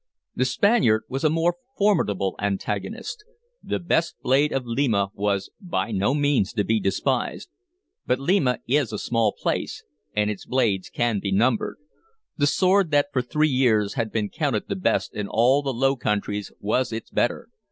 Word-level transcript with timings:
The 0.35 0.45
Spaniard 0.45 1.03
was 1.09 1.23
a 1.23 1.29
more 1.29 1.57
formidable 1.77 2.35
antagonist. 2.39 3.23
The 3.63 3.77
best 3.77 4.15
blade 4.23 4.51
of 4.51 4.65
Lima 4.65 5.11
was 5.13 5.51
by 5.59 5.91
no 5.91 6.15
means 6.15 6.53
to 6.53 6.63
be 6.63 6.79
despised; 6.79 7.49
but 8.07 8.17
Lima 8.19 8.57
is 8.67 8.91
a 8.91 8.97
small 8.97 9.31
place, 9.31 9.83
and 10.15 10.31
its 10.31 10.47
blades 10.47 10.89
can 10.89 11.19
be 11.19 11.31
numbered. 11.31 11.77
The 12.35 12.47
sword 12.47 12.89
that 12.89 13.09
for 13.13 13.21
three 13.21 13.47
years 13.49 13.93
had 13.93 14.11
been 14.11 14.29
counted 14.29 14.63
the 14.67 14.75
best 14.75 15.13
in 15.13 15.27
all 15.29 15.61
the 15.61 15.71
Low 15.71 15.95
Countries 15.95 16.51
was 16.59 16.91
its 16.91 17.11
better. 17.11 17.49